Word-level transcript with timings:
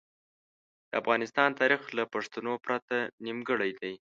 د 0.89 0.91
افغانستان 1.01 1.49
تاریخ 1.59 1.81
له 1.97 2.03
پښتنو 2.13 2.53
پرته 2.65 2.97
نیمګړی 3.25 3.71
دی. 3.81 3.93